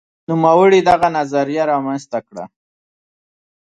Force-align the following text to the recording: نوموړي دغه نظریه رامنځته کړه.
نوموړي 0.29 0.79
دغه 0.89 1.07
نظریه 1.17 1.63
رامنځته 1.71 2.19
کړه. 2.27 2.43